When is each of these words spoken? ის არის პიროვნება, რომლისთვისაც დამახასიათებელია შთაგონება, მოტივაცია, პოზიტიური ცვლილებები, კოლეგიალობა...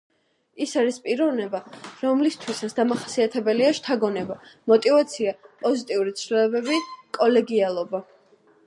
ის 0.65 0.71
არის 0.83 0.95
პიროვნება, 1.07 1.59
რომლისთვისაც 2.05 2.75
დამახასიათებელია 2.79 3.77
შთაგონება, 3.81 4.39
მოტივაცია, 4.73 5.37
პოზიტიური 5.63 6.19
ცვლილებები, 6.23 6.83
კოლეგიალობა... 7.21 8.05